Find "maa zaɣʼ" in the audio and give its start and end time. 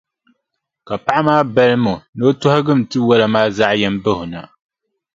3.33-3.77